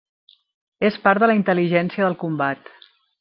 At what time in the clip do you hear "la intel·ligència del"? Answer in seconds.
1.31-2.17